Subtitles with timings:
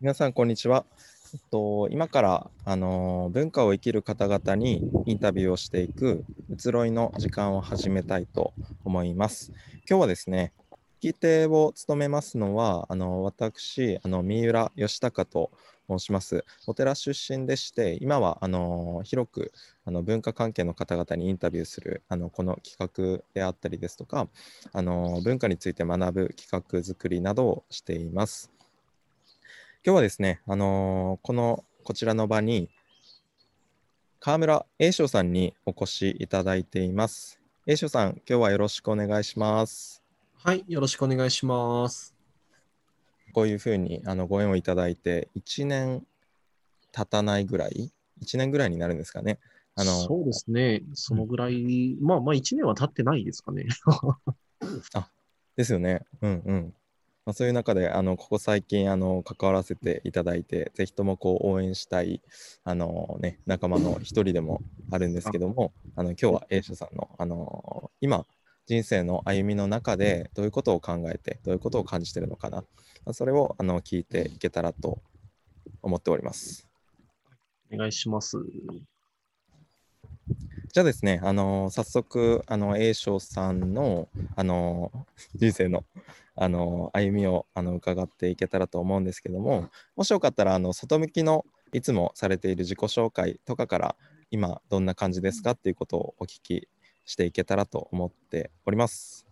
[0.00, 0.86] 皆さん、こんにちは。
[1.34, 9.52] えっと、今から、あの文化を生きる方々にインタビューをしていく移ろいの時間を始めたいと思います。
[9.86, 10.54] 今日はですね、
[11.02, 15.50] 聞き手を務めますのは、あの私、あの三浦義孝と
[15.86, 16.46] 申します。
[16.66, 19.52] お寺出身でして、今はあの広く
[19.84, 24.28] あの文化関係の方々にインタビューするあのこの企画であったりですとか、
[24.72, 28.50] あの文化について学ぶ企画作りなどをしています。
[29.82, 32.68] 今日はですね、あのーこのこちらの場に
[34.18, 37.40] 川村栄翔さんにお越しいただいています。
[37.66, 40.02] 栄翔さん、今日はよろしくお願いします。
[40.36, 42.14] はい、よろしくお願いします。
[43.32, 46.04] こういうふうにあのご縁をいただいて、1年
[46.92, 47.90] 経たないぐらい、
[48.22, 49.38] 1年ぐらいになるんですかね。
[49.76, 53.64] あのそうですね、そのぐらい、まあまあ1年は経ってないですかね。
[55.56, 56.02] ですよね。
[56.20, 56.74] うんうん。
[57.26, 62.22] まあ、そういう中で、あのここ最近あの関わらせていただいて、ぜひともこう応援したい
[62.64, 68.26] あの、ね、仲間の一人でもあるんですけども、あの今日は栄翔さんのあの今、
[68.66, 72.58] 人生の歩みの中でどういうことを考えて、どういうことを感じてるのかな、
[73.04, 75.00] まあそれをあの聞いていけたらと
[75.82, 76.66] 思っております。
[77.72, 78.38] お願いします。
[80.72, 84.92] じゃあですね、あの早速、あの栄翔さんのあの
[85.34, 85.84] 人生の
[86.36, 93.96] あの歩みをあの伺っていけたらと思うんですけども、もしよかったらあの外向きのいつもされている自己紹介とかから
[94.30, 95.52] 今どんな感じですか？
[95.52, 96.68] っていうことをお聞き
[97.04, 99.26] していけたらと思っております。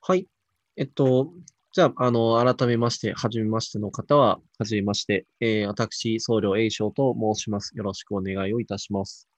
[0.00, 0.28] はい。
[0.76, 1.32] えっと、
[1.72, 7.72] じゃあ、あの、改めまして、はじめましての方は、はじめまして、えー私、僧侶栄翔と申します。
[7.76, 9.28] よろしくお願いをいたします。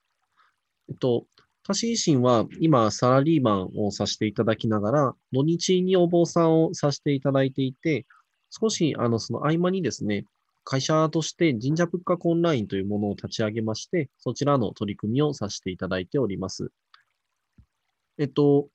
[0.89, 1.25] えっと、
[1.63, 8.07] 私自身は今、サラリーマンをさせていただきながら、土日にお坊さんをさせていただいていて、
[8.49, 10.25] 少し、あの、その合間にですね、
[10.63, 16.71] 会社として神社仏閣オンラインというものを立ち上げまして、そちらの取り組みをさせていただいております。
[18.17, 18.69] えっと、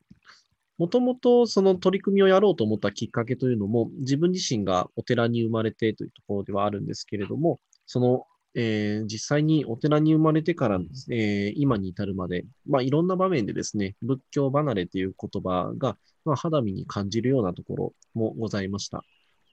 [0.78, 19.04] もともとその取り組みをやろうと思ったきっかけというのも、自分自身がお寺に生まれてというところではあるんですけれども、その、えー実際にお寺に生まれてから、えー今に至るまで、まあ、いろんな場面でですね、仏教離れという言葉が、まあ、肌身に感じるようなところもございました。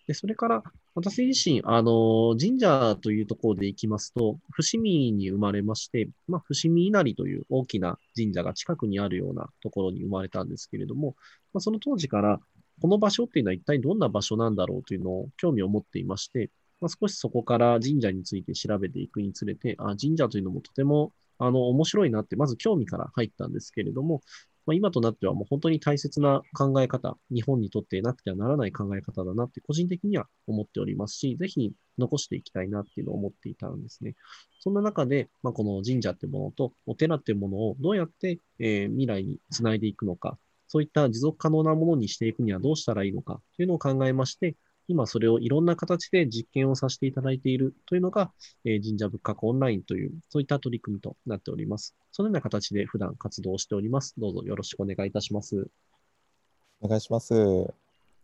[0.08, 0.64] で、それから、
[0.96, 11.16] 私自身、あの、神社というところで行きますと、伏見に生まれまして、まあ、伏見稲荷という大きな神社が近くにあるようなところに生まれたんですけれども、
[11.54, 12.40] まあ、その当時から、
[12.82, 16.50] この場所っていうのは一体どんな場所なんだろうというのを興味を持っていまして、
[16.82, 24.22] まあ、少しそこから神社について調べていくにつれて、あ神社というのもとてもあの面白いなって、まず興味から入ったんですけれども、
[24.66, 34.16] まあ、今となってはもう本当に大切な考え方、日本にとってなくてはならない考え方だなって個人的には思っておりますし、ぜひ残していきたいなっていうのを思っていたんですね。
[34.60, 40.38] そんな中で、まあ、この神社ってものとお寺ってものをどうやって、えー未来につないでいくのか、
[40.68, 44.56] そういった持続可能なものにしていくにはどうしたらいいのかというのを考えまして、
[44.92, 48.32] 今それをいろんな形で実験をさせていただいているというのが、
[48.66, 51.96] えー神社仏閣オンラインという、そういった取り組みとなっております。
[52.12, 54.14] そのような形で普段活動しております。
[54.18, 55.68] どうぞよろしくお願いいたします。
[56.82, 57.74] お願いします。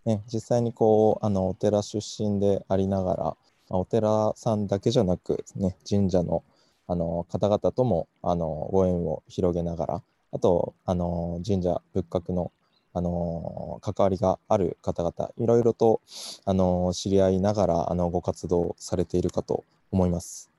[0.06, 3.35] ね、実際にこうあのお寺出身でありながら、ま
[3.72, 6.44] あお寺さんだけじゃなく、ね、神社の
[6.88, 12.51] あの方々ともあのご縁を広げながら、あとあの神社仏閣の
[12.97, 16.01] あの関わりがある方々、いろいろと
[16.45, 20.49] あの知り合いながらあのご活動されているかと思います。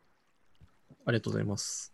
[1.05, 1.93] ありがとうございます。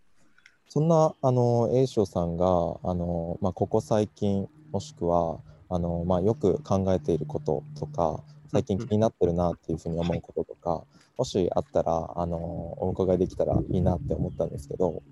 [0.69, 5.38] そんなあの栄翔さんがあの、まあ、ここ最近もしくは
[5.69, 10.84] あの、まあ、よく考えていることとか最近気になってるなっていうふうに思うこととか、
[11.16, 12.37] もしあったらあの
[12.84, 15.03] お伺いできたらいいなって思ったんですけど、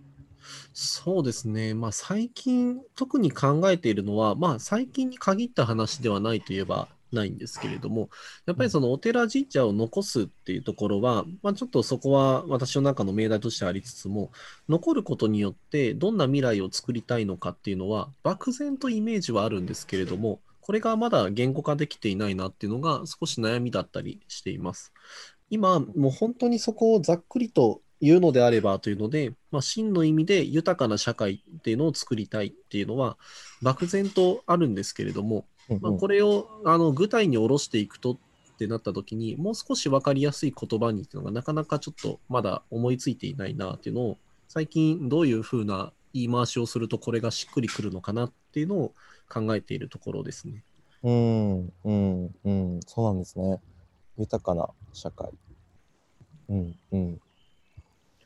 [0.72, 1.74] そうですね。
[1.74, 8.08] まあ最近特に考えているのは、まあ最近に限った話ではないといえばないんですけれども、
[8.46, 14.30] やっぱりそのお寺神社を残すっていうところは、まあちょっとそこは私の中の命題としてありつつも、
[14.68, 24.92] 残ることによってどんな未来を作りたいのかっていうのは、漠然とイメージはあるんですけれども、これがまだ言語化できていないなっていうのが少し悩みだったりしています。
[25.50, 33.16] 今、もう本当にそこをざっくりと言うのであればというので、まあ、真の意味で豊かな社会っていうのを作りたいっていうのは
[33.62, 35.46] 漠然とあるんですけれども、
[35.80, 38.18] まあ、これをあの具体に下ろしていくとっ
[38.58, 44.18] てなった時にもう少し分かりやすい言葉にっていうのがなかなかちょっとまだ思いついていないなっていうのを
[44.48, 48.94] 最近どういうふうな言い回しをするとこれがしっくりくるのかなっていうのを
[49.28, 50.64] 考えているところですね。
[51.04, 53.60] うんうんうんそうなんですね
[54.18, 55.30] 豊かな社会
[56.48, 57.20] うん、うん。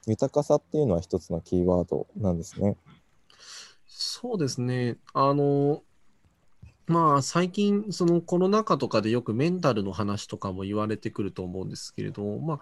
[0.07, 2.77] 豊かさっていうのは一つのキーワードなんですね。
[3.87, 4.97] そうですね。
[5.15, 5.83] あの、
[6.87, 12.61] まあ最近そのコロナ禍とかでよくメンタルの話とかも言われてくると思うんですけれども、まあ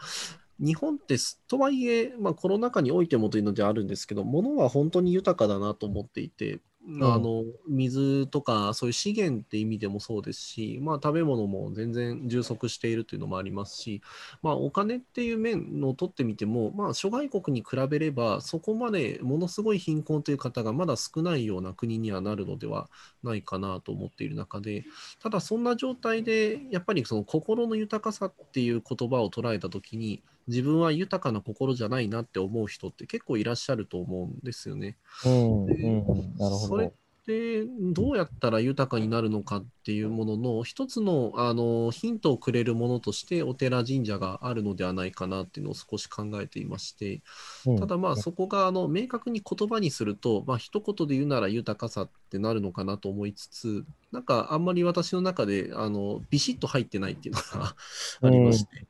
[0.61, 1.17] 日本って
[1.49, 6.61] とはいえ、まあ、コロナ禍においてもというのであるんですけど、ものは本当に豊かだなと思っていて、
[7.01, 14.03] あの水とかそういう資源って意味でもそうですし、まあ、食べ物も全然充足しているというのもありますし、
[14.43, 22.91] まあ、お金っていう面を取ってみても、まあ、諸外国に比べればそこまでものすごい貧困という方がまだ少ないような国にはなるのでは
[23.23, 24.85] ないかなと思っている中で
[25.23, 34.97] ただそんな状態でやっぱりその心の豊かさっていう言葉を捉えた時に自分は豊かな心じゃないなって思う人って結構いらっしゃると思うんですよね。
[35.25, 36.37] うん、
[36.69, 36.95] それっど。
[37.25, 47.23] てどうやったら豊かになるのかっていうものの一つのあのヒントをくれるものとしてお寺神社があるのではないかなっていうのを少し考えていまして
[47.67, 57.75] うんただまあそこがあの明確に言葉にするとまあ一言で言うなら豊かさってなるのかなと思いつつなんかあんまり私の中であのビシッと入ってないっていうのが
[58.23, 58.87] ありまして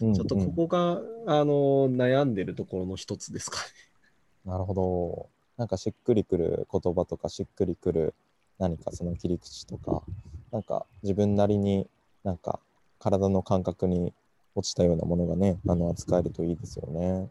[0.00, 3.62] うんちょっとここがあの悩んでるところの一つですかね。
[4.44, 5.28] なるほど。
[5.56, 8.14] なんかしっくりくる言葉とかしっくりくる
[8.58, 10.02] 何かその切り口とか、
[10.52, 11.88] なんか自分なりに
[12.24, 12.60] なんか
[12.98, 14.12] 体の感覚に
[14.54, 17.28] 落ちたようなものがね、あの扱えるといいですよね。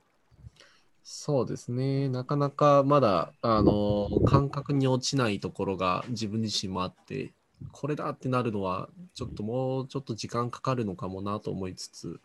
[1.04, 2.10] そうですね。
[2.10, 7.32] なかなかまだ、あの、感覚に落ちないところが自分自身もあって、
[7.72, 12.20] これだってなるのは、ちょっともうちょっと時間かかるのかもなと思いつつ、うん、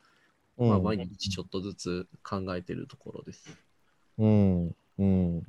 [0.69, 3.49] まあ、毎日ちょっとずつ考えてるところです。
[4.19, 5.47] うん、うん。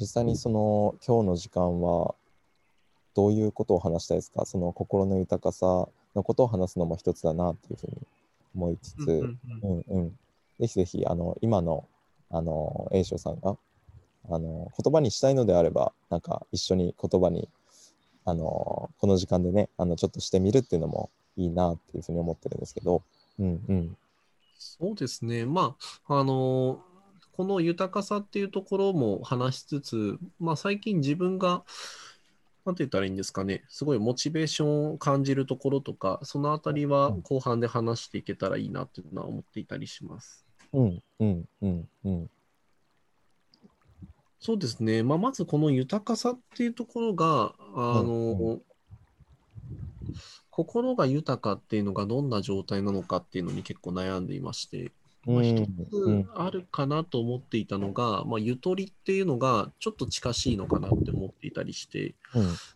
[0.00, 2.14] 実際にその今日の時間は
[3.14, 4.46] どういうことを話したいですか？
[4.46, 7.96] その心の豊かさのことを話すのも一つだなっていうふうに
[8.54, 10.18] 思いつつ、うんうんうん。
[10.58, 11.86] ぜひぜひ、あの、今の、
[12.30, 13.58] あの、栄翔さんが、
[14.30, 17.50] あの、言葉にしたいのであれば、なんか一緒に言葉に、
[18.24, 23.02] あの、この時間でね、あの、ちょっとしてみるっていうのもいいなっていうふうに思ってるんですけど、
[23.38, 23.96] うんうん。
[24.58, 25.44] そうですね。
[25.44, 25.76] ま
[26.08, 26.82] あ、あの、
[27.32, 31.64] この豊かさっていうところも話しつつ、まあ、最近自分が、
[32.64, 40.44] なんて言ったらいいんですかね、すごいモチベーションを感じるところとか、そのあたりは後半で話していけたらいいなっていうのは思っていたりします。
[40.72, 42.30] うんうんうんうん。
[44.40, 45.02] そうですね。
[45.02, 48.62] まあ、まずこの豊かさっていうところが、あの、うん
[50.56, 54.90] 心が豊かっていうのがどんな状態なのかっていうのに結構悩んでいまして、
[55.26, 56.24] まあ、うん一うん。
[56.24, 62.14] つあるかなと思っていたのが、まあ、ゆとりっていうのがちょっと近しいのかなって思っていたりして、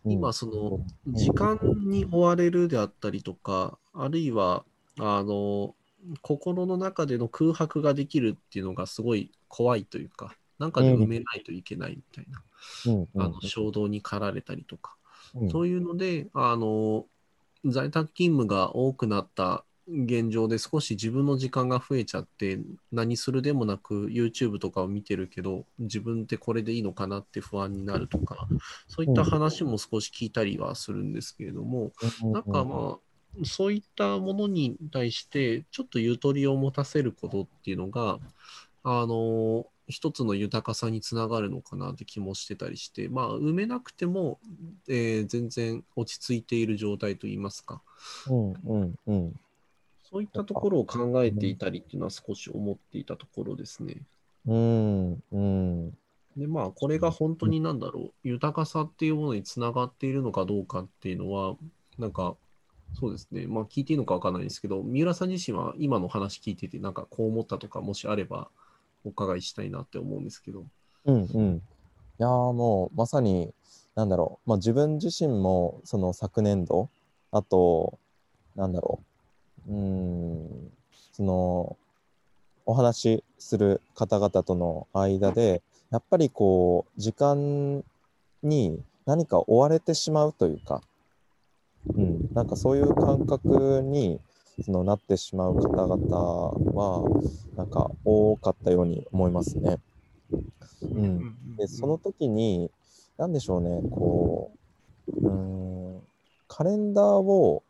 [0.05, 4.63] 今その時間に追われるであったりとか、あるいは
[4.99, 5.73] あの
[6.21, 14.93] 心の中での空白ができるっていうのがすごい怖いというか、なんかで埋めないといけないみたいな、あの衝動に駆られたりとか、
[15.33, 15.49] うん。
[15.49, 17.07] そういうので、あの
[17.65, 22.59] 在宅勤務が多くなった現状で少し自分の時間が増えちゃって、
[22.91, 28.47] 何するでもなく YouTube とかを見てるけど、自分ってこれでいいのかなって不安になるとか、
[28.87, 31.91] そういった話も少し聞いたりはするんですけれども、
[32.21, 38.19] なんかまあ、そういったものに対して、ちょっとゆとりを持たせることっていうのが、
[38.83, 44.39] あの、一つの豊かさにつながるのかなって気もしてたりして、まあ、埋めなくても、
[44.87, 47.81] えー全然落ち着いている状態といいますか、
[48.29, 49.39] うんうんうん。
[50.03, 53.97] そういったところを考えていたりっていうのは少し思っていたところですね。
[54.47, 55.89] うんうん。
[56.35, 61.55] で、まあ、これが本当になんだろう、豊かさっていうものにつながっているのかどうかっていうのは、
[61.97, 62.35] なんか、
[62.93, 68.49] そうですね、まあ、聞いていいのかわからないんですけど、三浦さん自身は今の話聞いてて、なんかこう思ったとか、もしあれば
[69.03, 70.65] お伺いしたいなって思うんですけど。
[71.05, 71.55] うんうん。
[71.57, 73.53] いやもうまさに、
[73.95, 76.89] なんだろう、まあ、自分自身もその昨年度、
[77.31, 77.99] あと、
[78.55, 79.01] なんだろ
[79.67, 80.71] う、うん、
[81.11, 81.77] その、
[82.65, 87.83] お話しする方々との間で、やっぱりこう、時間
[88.43, 90.81] に何か追われてしまうというか、
[91.95, 94.19] うん、なんかそういう感覚に
[94.69, 95.97] のなってしまう方々
[96.73, 97.09] は、
[97.55, 99.79] なんか多かったように思いますね。
[100.93, 102.69] うん、でその時に、
[103.17, 104.51] なんでしょうね、こ
[105.07, 106.01] う、うーん、
[106.47, 107.63] カレンダーを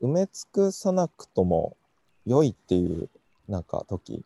[0.00, 1.76] 埋め尽くさなくとも
[2.26, 3.08] 良いっていう、
[3.48, 4.24] なんか時、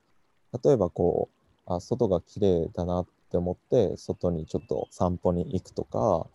[0.65, 1.29] 例えばこ
[1.67, 6.27] う、あ、外が綺麗だなって思って、外にちょっと散歩に行くとか、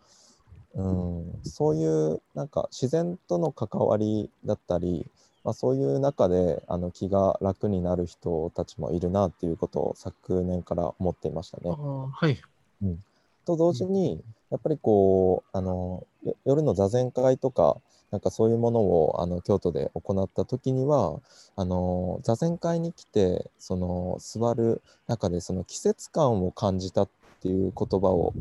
[0.76, 5.06] うん、そういうなんか自然との関わりだったり、
[5.44, 11.72] まあ、そういう中であの気が楽になる人たちもいるなっていうことを昨年から思っていましたね。
[11.72, 12.40] はい。
[12.84, 13.04] うん、
[13.46, 16.06] と同時にやっぱりこうあの
[16.46, 17.78] 夜の座禅会とか
[18.12, 21.20] なんかそういうものをあの京都で行った時には
[21.56, 27.10] あの座禅会に来てその座る中でその季節感を感じたっ
[27.42, 28.34] ていう言葉を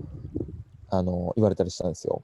[0.91, 2.23] あの言われたりしたんですよ。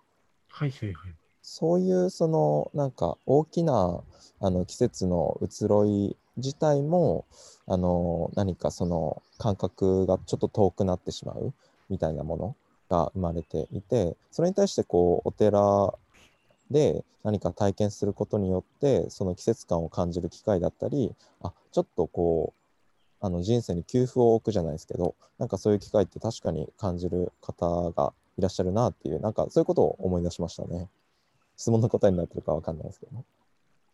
[0.49, 1.15] はいはいはい。
[1.43, 4.01] そういうそのなんか大きな
[4.41, 7.25] あの季節の移ろい自体も
[7.67, 11.55] あの何かその感覚がちょっと遠くなってしまう
[11.89, 12.57] みたいなもの
[12.91, 15.95] が生まれていてそれに対してこうお寺
[16.71, 22.53] で何か体験することによってその季節感を感じる機会だったりあちょっとこ
[23.23, 30.89] うあの人生に給付を置くじゃないですけどなんかそういう機会って確かに感じる方がいらっしゃるなっていうなんかそういうことを思い出しましたね。
[31.57, 33.25] 質問の答えになってるかわかんないですけど。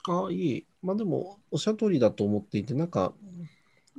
[0.08, 0.66] ああ、いい。
[0.82, 3.14] まあでも、おっしゃる通りだと思っていて、なんか、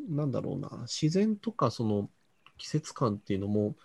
[0.09, 2.09] なんだろうな、自然とかその
[2.57, 3.75] 季節感っていうのも、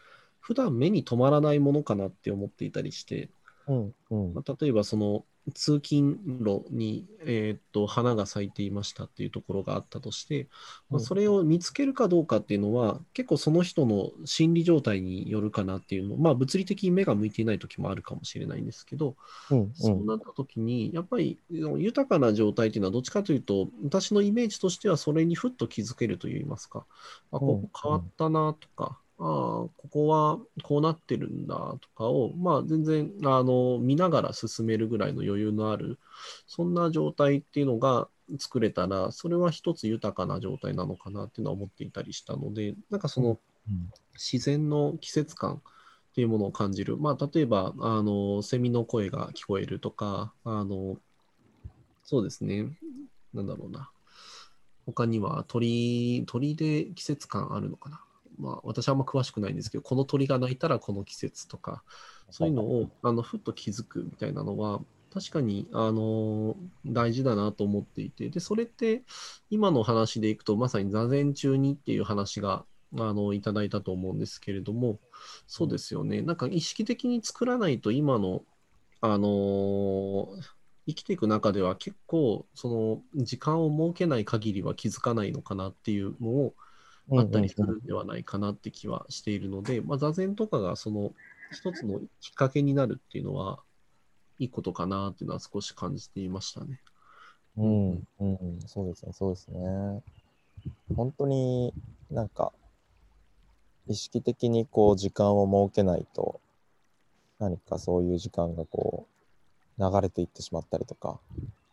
[0.41, 3.31] 普段目に留まらないものかなって思っていたりして、
[3.69, 10.49] うんうんまあ、例えばその通勤路に、えーっと花が咲いていましたっていうところがあったとして、
[10.91, 11.01] まあ、うん。
[11.01, 19.17] それを見つけるかどうかっていうのは、結構その人の心理状態によるかなっていうの、まあ物理的に目が向いていない時もあるかもしれないんですけど、
[19.51, 26.87] うんそうなった時に、やっぱり豊かな状態っていうのは、どっちかというと、私のイメージとしては、それにふっと気づけるといいますか、
[27.31, 35.99] あ、ここ変わったなとか、ああ、ここはこうなってるんだとかを、まあ、全然あの見ながら進めるぐらいの余裕のある、
[36.47, 38.09] そんな状態っていうのが
[38.39, 46.97] 作れたら、それは一つ豊かな状態なのかなっていうのは思っていたりしたので、なんかその、うん自然の季節感っていうものを感じる。
[46.97, 50.97] まあ、例えば、あの、セミの声が聞こえるとか、あの、
[52.03, 52.67] そうですね。
[53.33, 53.91] なんだろうな。
[54.87, 58.03] 他には鳥、鳥で季節感あるのかな。
[58.39, 61.83] まあ、私はあんま詳しくないんですけど、この鳥が鳴いたらこの季節とか、
[62.31, 64.81] そういうのを、あの、ふっと気づくみたいなのは、
[65.13, 69.03] 確かに、あの、大事だなと思っていて、で、それって、
[69.51, 72.65] 今の話でいくと、まさに座禅中にっていう話が、
[72.97, 75.01] あの、いただいたと思うんですけれども、
[75.47, 76.23] そうですよね。
[76.23, 78.43] なんか意識的に作らないと、今の、
[79.01, 80.27] あの
[80.89, 86.55] 生きていく中では結構、その、時間を設けない限りは気づかないのかなっていうのを、
[87.13, 91.13] あったりするんではないかなって気はしているので、まあ、座禅とかがその
[91.53, 93.61] 一つのきっかけになるっていうのは、
[94.39, 96.81] いいことかなっていうのは少し感じていましたね。
[97.57, 100.03] うん、うん、そうですね、そうですね。
[100.95, 101.73] 本当に
[102.11, 102.53] なんか、
[103.89, 106.41] 意識的にこう時間を設けないと、
[107.39, 109.07] 何かそういう時間がこ
[109.79, 111.19] う、流れていってしまったりとか、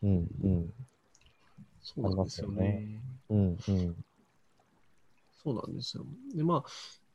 [0.01, 0.74] うん、うん、
[1.84, 3.01] そうなんですよね。
[3.30, 4.06] うん、うん、
[5.46, 6.06] そうなんですよ。
[6.36, 6.70] で、まあ、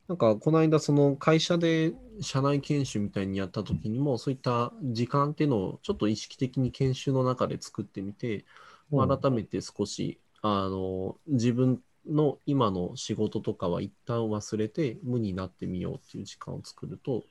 [0.07, 8.45] なんか、この間、その会社で社内研修みたいにやった時にも、そういった時間っていうのをちょっと意識的に研修の中で作ってみて、
[8.89, 17.23] まあ改めて少し、あの、自分の今の仕事とかは一旦忘れて無になってみようっていう時間を作ると、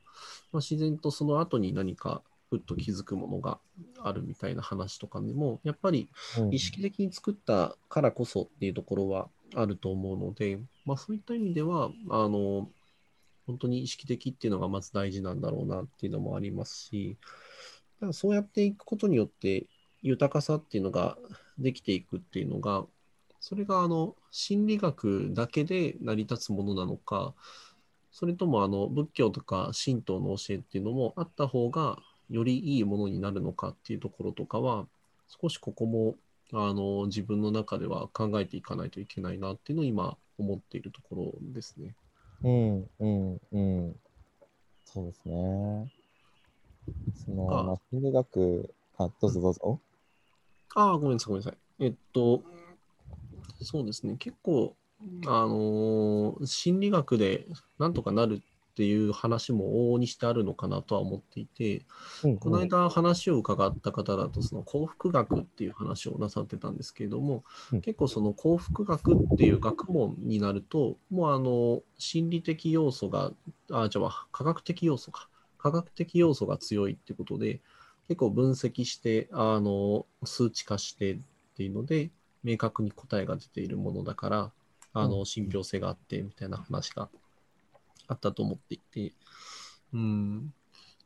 [0.53, 3.59] まあ、自然とその後に何かふっと気づくものが
[4.03, 12.71] あるみたいな話とかでも、やっぱりうん意識的に作ったからこそっていうところはあると思うので、まあ、そういった意味では、あの、
[13.47, 17.19] 本当に意識的っていうのがまず大事なんだろうなっていうのもありますし、
[18.01, 19.67] だからそうやっていくことによって
[20.03, 21.19] 豊かさっていうのが
[21.59, 22.87] できていくっていうのが、
[23.41, 27.35] それがあの心理学だけで成り立つものなのか、
[28.13, 34.87] それともあの仏教とか神道の教えっていうのもあった方がよりいいものになるのかっていうところとかは、
[35.43, 36.17] 少しここも
[36.53, 41.95] あの自分の中では考えていかないといけないなっていうのを今思っているところですね。
[42.43, 43.97] うん、うん、うん。
[44.85, 45.93] そうですね。
[47.25, 49.81] その、あまあ、心理学、あ、どうぞどうぞ。
[50.75, 51.85] ああ、ごめんなさい、ごめんなさい。
[51.85, 52.43] えっと、
[53.61, 54.75] そうですね、結構、
[55.27, 57.47] あのー心理学で
[57.79, 58.43] なんとかなる
[58.81, 61.85] っていう話も往々にしてあるのかなとは思っていて、
[62.23, 67.83] うんこの間話を伺った方だと、その幸福学っていう話をなさってたんですけれども、うん。
[67.83, 73.33] 結構その幸福学っていう学問になると、もうあの、心理的要素が、
[73.71, 75.29] あ、じゃあ、科学的要素か。
[75.59, 77.61] 科学的要素が強いってことで、
[78.09, 81.19] 結構分析して、あの、数値化してっ
[81.55, 82.11] ていうので、
[82.43, 84.53] 明確に答えが出ているものだから、
[84.95, 87.11] あうの、信憑性があって、みたいな話が
[88.11, 89.13] あったと思っていて、
[89.93, 90.53] うん。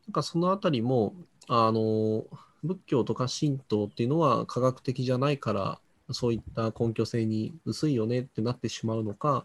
[0.07, 1.15] なんかそのあたりも、
[1.49, 2.25] あの、
[2.65, 5.79] 仏教とか神道っていうのは科学的じゃないから
[6.11, 9.45] そういった根拠性に薄いよねってなってしまうのか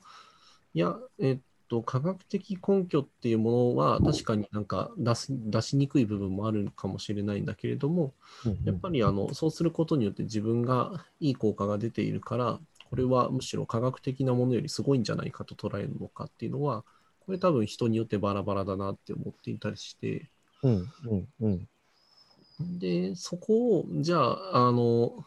[0.74, 8.14] いや、えっと、科学的根拠っていうものは確かになんか出す出しにくい部分もあるかもしれないんだけれども
[8.66, 16.84] やっぱりあのそうすることによって自分がいい効果が出ているからこれはむしろ科学的なものよりすごいんじゃないかと捉えるのかっていうのは
[17.30, 20.32] これ多分人によってバラバラだなって思っていたりして。
[20.64, 21.68] うんうんうん。
[22.80, 25.24] でそこをじゃああの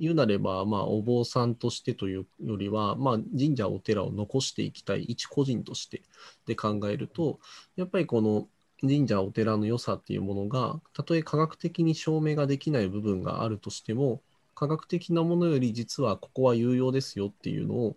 [0.00, 6.02] 言うなれば、まあ、お坊さんとしてというよりは、まあ、神社お寺を残していきたい一個人として
[6.46, 7.38] で考えると
[7.76, 8.48] やっぱりこの
[8.80, 14.20] 神社お寺の良さっていうものがたとえ科学的に証明ができない部分があるとしても
[14.56, 17.96] 科学的なものより実はここは有用ですよっていうのを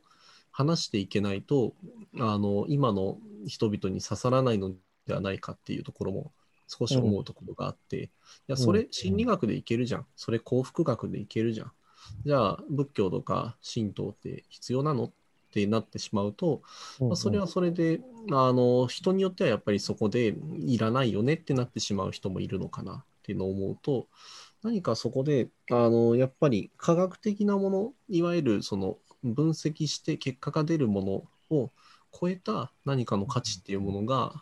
[0.56, 1.74] 話していけないと
[2.18, 4.72] あの今の人々に刺さらないの
[5.06, 6.32] ではないかっていうところも
[6.70, 8.10] 少し思うところがあって、い
[8.48, 10.06] やそれ心理学でいけるじゃん。
[10.16, 11.72] それ幸福学でいけるじゃん。
[12.26, 15.12] じゃあ仏教とか神道って必要なのっ
[15.52, 16.62] てなってしまうと、
[17.02, 18.00] まあ、それはそれで
[18.32, 24.08] あの人によってはやっぱりそこでいらないよねってなってしまう人もいるのかなっていうのを思うと
[24.64, 28.98] 何かそこであのやっぱり科学的なものいわゆるその
[29.34, 31.72] 分析して結果が出るものを
[32.18, 34.34] 超えた何かの価値っていうものが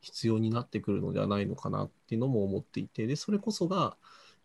[0.00, 3.96] 必要になってくるのではないのかなっていうのも思っていてでそれこそが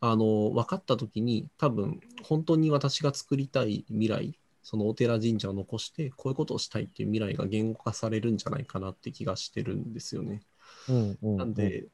[0.01, 10.41] あの分かった時に多分本当に私が作りたい未来そのお寺神社を残してこういうことをしたいっていう未来が言語化されるんじゃないかなって気がしてるんですよね。
[10.89, 11.85] うんうんなんで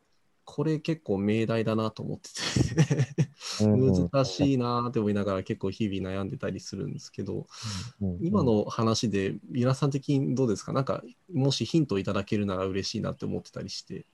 [0.43, 3.31] これ結構命題だなと思っててうんうん
[3.68, 7.46] 難しいなって思いながら結構日々悩んでたりするんですけど
[8.22, 10.74] 今の話で皆さん的にどうですか？
[10.74, 11.03] なんか
[11.34, 14.06] もしヒントいただけるなら嬉しいなって思ってたりして。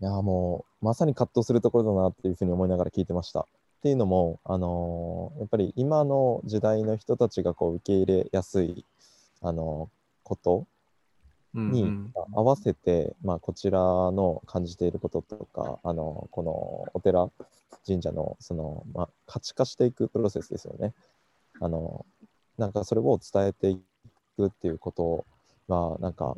[0.00, 3.40] いやもうまさに葛藤するところだなっていうふうに思いながら聞いてました。
[3.40, 3.44] っ
[3.82, 8.84] ていうのも、あのーやっぱり今の時代の人たちがこう受け入れやすい、
[9.40, 10.66] あのーこと
[11.54, 16.52] に合わせて、まあ、こちらの感じていることとか、あのこの
[16.94, 17.30] お寺
[17.86, 20.92] 神社のその、まあ、価値化していくプロセスですよね。
[21.60, 22.06] あの
[22.56, 23.80] なんかそれを伝えてい
[24.36, 25.24] くっていうこと
[25.68, 26.36] はなんか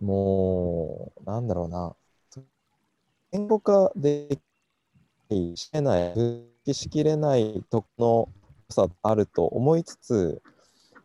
[0.00, 1.94] もうなんだろうな
[3.32, 4.38] 言語化で
[5.28, 8.28] きしれない分析しきれないとこの
[8.68, 10.42] 良さあると思いつつ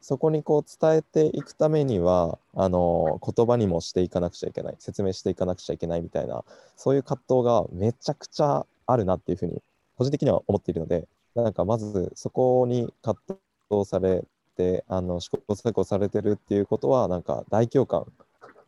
[0.02, 6.44] そこにこう伝えていくためにはあの言葉にもしていかなくちゃいけない説明していかなくちゃいけないみたいな
[6.76, 9.62] そういう葛藤がめちゃくちゃあるなっていうふうに
[9.98, 13.38] 個人的には思っているのでなんかまずそこに葛
[13.70, 14.24] 藤され
[14.56, 18.06] てあの試行錯誤されてるっていうことはなんか大共感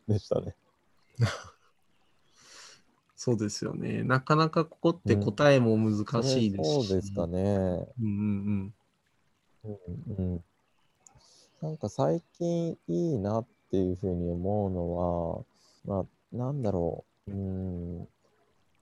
[0.08, 0.54] でしたね。
[3.16, 4.02] そうですよね。
[4.02, 6.88] なかなかここって答えも難しいですし。
[6.88, 7.40] そうですかね。
[8.00, 8.74] うんうん
[9.64, 9.78] うん
[10.18, 10.44] うん、
[11.62, 15.46] なんか最近いいなっていうふうに思うの
[15.86, 18.08] は、まあ、なんだろう、うん、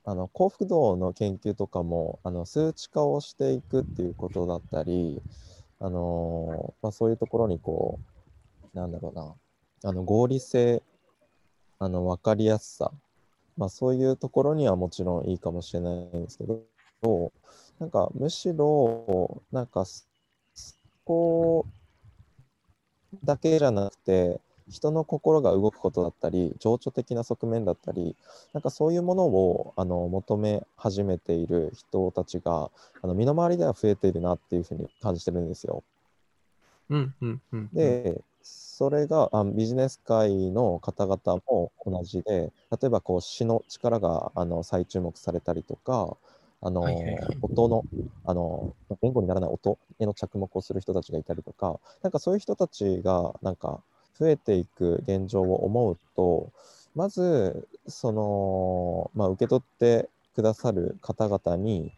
[0.07, 5.21] あの幸福度の研究とかもあの数値化をしていくっていうことだったり、
[5.79, 8.01] あのまあ、そういうところにこ
[8.75, 9.19] う、なんだろう
[9.85, 10.83] な、あの合理性、
[11.79, 12.91] あの分かりやすさ、
[13.59, 17.33] まあ、そういうところにはもちろんいいかもしれないんですけど、
[17.79, 20.07] なんかむしろ、なんかそ
[21.05, 21.67] こ
[23.25, 28.17] だけじゃなくて、人の心が動くことだったり、情緒的な側面だったり、
[28.53, 32.71] なんかそういうものをあの求め始めている人たちが
[33.03, 35.83] あの身の回りでは増えているなっていうふうに感じてるんですよ。
[36.89, 37.69] うんうんうん。
[37.73, 46.17] で、それがあビジネス界の方々も同じで、例えばこう詩の力があの再注目されたりとか、
[46.63, 47.39] あのはいはいはい。
[47.43, 47.85] 音の
[48.25, 53.81] あの言語にならない音への着目をする人たちがいたりとか、なんかそういう人たちがなんか
[54.19, 56.51] 増えていく現状を思うと、
[56.95, 61.93] まずその、まあ、受け取ってくださる方々に、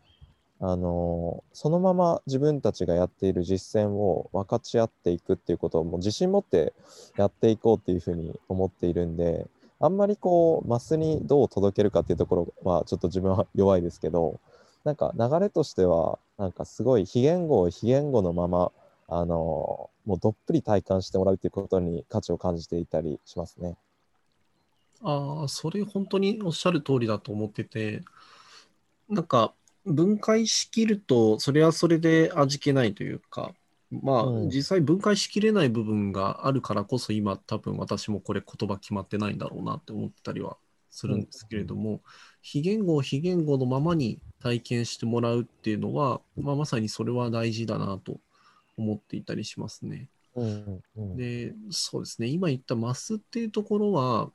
[0.64, 6.72] あのそのまま自分たちがやっている実践を分かち合っていくっていうことをもう自信持って
[7.16, 9.48] やっていこうっていうふうに思っているんで
[9.81, 14.38] あんまりこうマスにどう届けるかっていうところはちょっと自分は弱いですけど
[14.85, 18.73] なんか流れとしてはなんかすごい非言語を非言語のまま
[19.09, 23.77] あのもうどっぷり体感してもらうっていうことに価値を感じていたりしますね。
[25.03, 28.03] ああ、それ本当におっしゃる通りだと思ってて、
[29.09, 33.53] なんか分解しきると、それはそれで味気ないというか、
[33.90, 40.57] まあ、うん実際分解しきれない部分があるからこそ、今、多分私もこれ言葉決まってないんだろうなって思ってたりは
[40.92, 42.00] するんですけれども、
[42.42, 48.20] 非言語を非言語のままに体験してもらうっていうのは、まあ、まさにそれは大事だなと
[48.76, 50.09] 思っていたりしますね。
[50.37, 51.16] うんうん。
[51.16, 54.31] で、そうですね、今言ったマスっていうところは、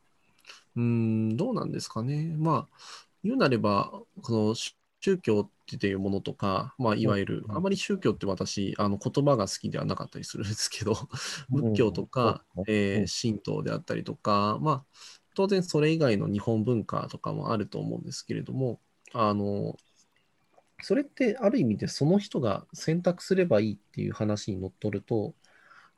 [0.75, 2.35] うーん、どうなんですかね。
[2.37, 2.77] まあ、
[3.23, 3.91] 言うなれば、
[4.21, 10.95] この宗教っていうものとか、まあ、いわゆる、うんあまり宗教って私、あの言葉が好きではなかったりするんですけど、
[11.49, 14.83] 仏教とか、えー神道であったりとか、まあ、
[15.37, 18.79] 当然それ以外の日本文化とかもあると思うんですけれども、
[19.13, 19.77] あの、
[20.81, 25.35] それってある意味でその人が選択すればいいっていう話にのっとると、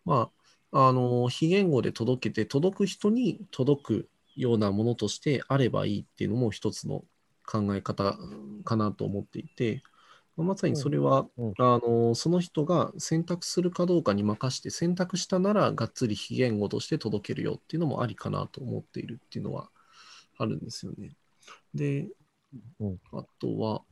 [0.03, 0.29] ま
[0.73, 7.05] あ、あの、非言語で届けて、届く人に届くようなものとしてあればいいっていうのも一つの
[7.45, 8.17] 考え方
[8.65, 9.83] かなと思っていて、
[10.43, 11.53] まさにそれは、うん。
[11.57, 19.69] あの、その人が選択するかどうかに任して、選択したならがっつり非言語として届けるよっていうのもありかなと思っているっていうのは
[20.37, 21.15] あるんですよね。
[21.73, 22.07] で、
[22.79, 22.99] うん。
[23.11, 23.83] あとは、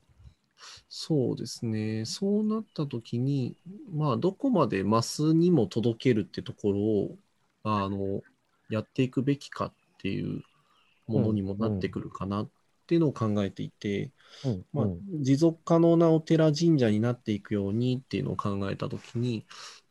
[0.90, 3.56] そうですね、そうなった時に、
[3.92, 7.18] まあ、どこまでマスにも届けるってところを、
[7.64, 8.22] あの、
[8.70, 10.44] やっていくべきかっていう
[11.08, 12.50] ものにもなってくるかなっ
[12.88, 14.12] ていうのを考えていて、
[14.44, 19.46] うんまあうん、持続可能なお寺神社になっていくようにっていうのを考えたときに、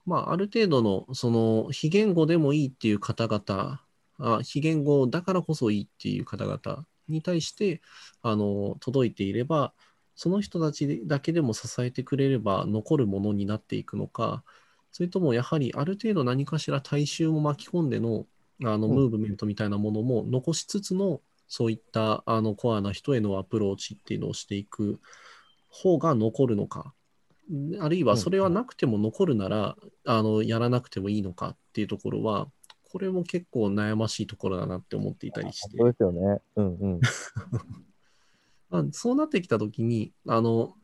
[0.07, 3.81] まあ、ある程度のその非言語でもいいっていう方々
[4.19, 7.83] あ非言語だからこそいいっていう方々に対して
[8.23, 9.73] あの届いていれば
[10.15, 14.43] その人たちだけでも支えてくれれば残るものになっていくのか
[14.91, 18.27] それともやはりある程度何かしら大衆も巻き込んでの
[18.65, 18.95] あのうん。
[18.95, 25.01] ムーブメントみたいなものも残しつつのそういったあのコアな人へのアプローチっていうのをしていく
[25.69, 26.95] 方が残るのか、
[27.81, 32.49] あるいはそれはなくても残るなら、あのやらなくてもいいのかっていうところは、
[32.91, 36.41] これも結構悩ましいところだなって思っていたりして、そうですよね。
[36.57, 37.01] うんうん。
[38.71, 40.75] まあ、そうなってきたときに、あの、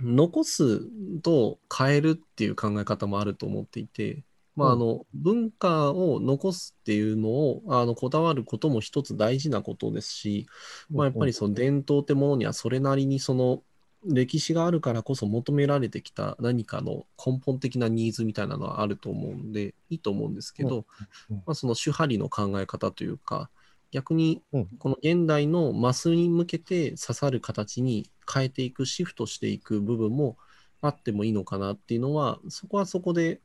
[0.00, 0.80] 残す
[1.20, 4.24] と変えるっていう考え方もあると思っていて、
[4.56, 4.78] まあ、あうん。
[4.78, 10.46] の文化を残すっていうのをあのこだわることも一つ大事なことですし、
[10.94, 13.62] まあ、やっぱりその伝統ってものにはそれなりにその
[14.04, 20.86] 歴史があるからこそ求められてきた何かの根本的なニーズみたいなのはあると思うんでいいと思うんですけど、
[21.28, 23.50] まあ、その主張りの考え方というか
[23.92, 24.66] 逆にうん。
[24.78, 30.36] この現代のマスに向けて刺さる形に変えていくシフトしていく部分も
[30.80, 33.40] あってもいいのかなっていうのはそこはそこで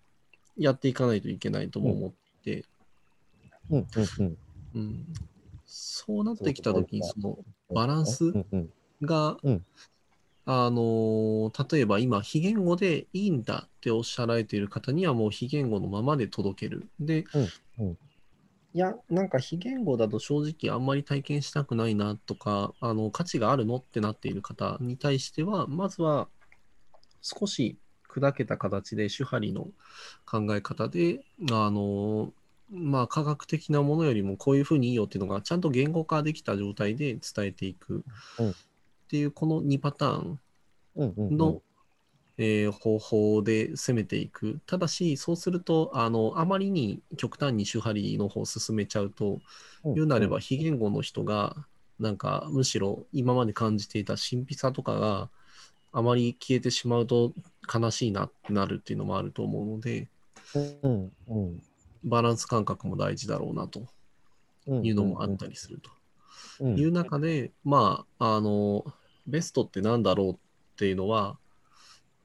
[0.58, 2.12] やっていかないといけないとも思っ
[2.43, 2.65] ていて、
[3.70, 3.88] うんうん
[4.20, 4.38] うん。
[4.76, 5.06] うん、
[5.65, 7.38] そうなってきた時にそその
[7.74, 8.34] バランス
[9.02, 9.65] が、うん。
[10.50, 16.88] あのー例えば今、非言語でいいんだっておっしゃられている方にはもう非言語のままで届ける。
[17.02, 17.98] で、うんうん。
[18.74, 26.30] いや、なんか非言語だと正直あんまり体験したくないなとか、あの価値があるのってなっている方に対しては、まずは
[27.22, 27.78] 少し
[28.17, 29.67] 砕けた形で手張りの
[30.25, 32.34] 考え方で、あの
[32.69, 38.03] まあ、科学的なものよりもこういうふうにいいよっていうのがちゃんと言語化できた状態で伝えていく。
[38.39, 38.49] うん。
[38.49, 38.53] っ
[39.10, 40.39] ていうこの2パターン
[40.97, 41.62] の、
[42.38, 44.60] えー方法で攻めていく。
[44.65, 49.39] ただし、そうすると、あの、あまりに極端に手張りの方を進めちゃうと、
[49.86, 49.93] うん。
[49.95, 51.56] 言うなれば非言語の人が、
[51.99, 55.30] なんかむしろ今まで感じていた神秘さとかが
[55.97, 57.33] あまり消えてしまうと
[57.73, 60.07] 悲しいなってなるっていうのもあると思うので、
[60.83, 61.63] うんうん
[62.03, 63.88] バランス感覚も大事だろうなと
[64.67, 65.89] うんいうのもあったりすると。
[66.60, 68.86] うんいう中で、まあ、あの、
[69.25, 70.36] ベストってなんだろうっ
[70.75, 71.38] ていうのは、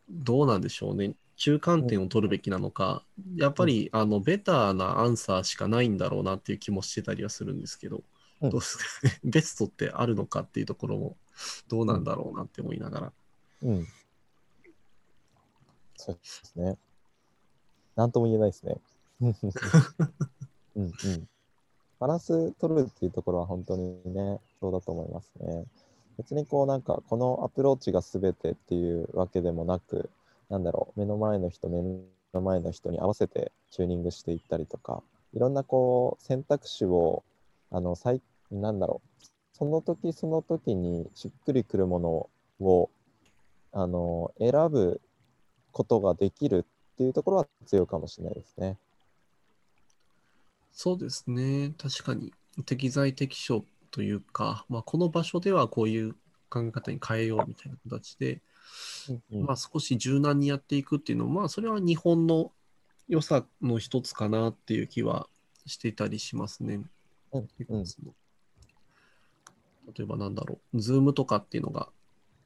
[0.08, 1.14] どうなんでしょうね。
[1.37, 3.04] 中間点を取るべきなのか、
[3.37, 8.02] やっぱり、あの、ベターなアンサーしかないんだろうなっていう気もしてたりはするんですけど、
[8.40, 9.20] うんどうですかね。
[9.24, 11.16] ベストってあるのかっていうところも、
[11.68, 13.12] どうなんだろうなって思いながら。
[13.62, 13.87] うん。
[15.96, 16.77] そうですね。
[17.94, 18.81] なんとも言えないですね。
[20.75, 21.29] うんうん。
[22.01, 25.64] バランス取るっていうところは本当にね、そうだと思いますね。
[26.18, 30.11] 別にこうなんか、このアプローチが全てっていうわけでもなく、
[30.48, 31.83] なんだろう、目の前の人、目
[32.35, 37.22] の前の人に合わせてチューニングしていったりとか、いろんなこう選択肢を、
[37.70, 38.20] あの、最
[38.51, 42.90] なんだろう、その時その時にしっくりくるものを、
[43.72, 45.00] あの、選ぶ
[45.72, 48.78] ことができるっていうところは強いかもしれないですね。
[50.72, 51.74] そうですね。
[51.78, 52.32] 確かに、
[52.66, 56.14] 適材適所というか、まあ、この場所ではこういう
[56.48, 58.40] 考え方に変えようみたいな形で、
[59.30, 62.52] うんまあ、少し柔軟にやっていくっていうのも、まあ、それは日本の
[63.08, 65.28] 良さの一つかなっていう気は
[65.66, 66.80] していたりしますね。
[67.32, 67.85] うんうん
[69.96, 71.88] 例えばなんだろう、ズームとかっていうのが、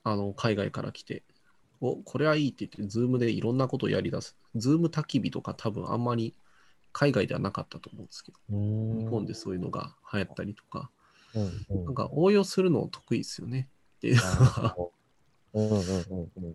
[0.06, 1.24] あの、海外から来て、
[1.80, 4.36] お、これはいいって言って、ズームでいろんなことをやり出す。
[4.54, 6.32] ズーム焚き火とか多分あんまり
[6.92, 10.90] 海外ではなかったと思うんですけど、日日本でそういうのが流行ったりとか、
[11.34, 11.84] うんうん。
[11.86, 14.76] なんか応用するの得意ですよねっていうのは
[15.54, 16.54] うんうんうんうん。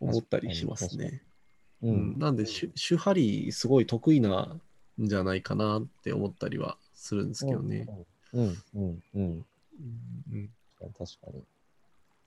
[0.00, 1.22] 思ったりしますね。
[1.82, 2.12] ううん。
[2.16, 4.60] ん、なんで、手手張りすごい得意なん
[4.98, 7.86] じゃないかなって思ったりはするんですけどね。
[8.34, 9.02] うんうんうん。
[9.14, 9.44] うん。
[10.32, 10.50] うん。
[10.78, 11.42] 確かに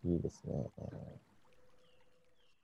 [0.04, 0.70] いいですね。